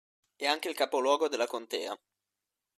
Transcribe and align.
È 0.35 0.45
anche 0.47 0.67
il 0.67 0.73
capoluogo 0.73 1.27
della 1.27 1.45
Contea. 1.45 1.95